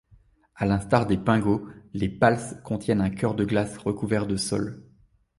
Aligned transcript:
À 0.55 0.65
l'instar 0.65 1.05
des 1.05 1.15
pingos, 1.17 1.61
les 1.93 2.09
palses 2.09 2.55
contiennent 2.63 3.01
un 3.01 3.11
cœur 3.11 3.35
de 3.35 3.45
glace 3.45 3.77
recouvert 3.77 4.25
de 4.25 4.35
sol. 4.35 4.83